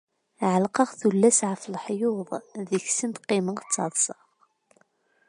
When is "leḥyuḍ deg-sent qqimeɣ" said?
1.73-3.57